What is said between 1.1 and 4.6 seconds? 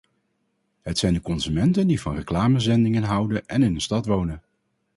die consumenten die van reclamezendingen houden en in een stad wonen.